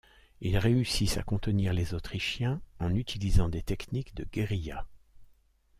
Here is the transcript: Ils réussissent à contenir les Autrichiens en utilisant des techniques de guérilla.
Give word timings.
Ils 0.39 0.57
réussissent 0.57 1.17
à 1.19 1.21
contenir 1.21 1.73
les 1.73 1.93
Autrichiens 1.93 2.59
en 2.79 2.95
utilisant 2.95 3.49
des 3.49 3.61
techniques 3.61 4.15
de 4.15 4.23
guérilla. 4.23 4.87